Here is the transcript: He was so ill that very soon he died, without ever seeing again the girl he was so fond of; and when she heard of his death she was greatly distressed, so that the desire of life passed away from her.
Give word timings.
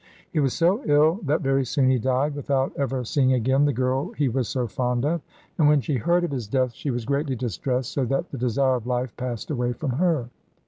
He 0.33 0.39
was 0.39 0.53
so 0.55 0.81
ill 0.85 1.19
that 1.21 1.41
very 1.41 1.63
soon 1.63 1.91
he 1.91 1.99
died, 1.99 2.33
without 2.33 2.73
ever 2.75 3.03
seeing 3.03 3.33
again 3.33 3.65
the 3.65 3.71
girl 3.71 4.13
he 4.13 4.29
was 4.29 4.49
so 4.49 4.65
fond 4.65 5.05
of; 5.05 5.21
and 5.59 5.67
when 5.67 5.79
she 5.79 5.97
heard 5.97 6.23
of 6.23 6.31
his 6.31 6.47
death 6.47 6.73
she 6.73 6.89
was 6.89 7.05
greatly 7.05 7.35
distressed, 7.35 7.91
so 7.91 8.03
that 8.05 8.31
the 8.31 8.39
desire 8.39 8.77
of 8.77 8.87
life 8.87 9.15
passed 9.15 9.51
away 9.51 9.73
from 9.73 9.91
her. 9.91 10.31